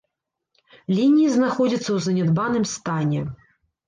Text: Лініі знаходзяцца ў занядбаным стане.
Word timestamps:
Лініі 0.99 1.27
знаходзяцца 1.35 1.81
ў 1.93 1.97
занядбаным 2.05 2.65
стане. 2.73 3.21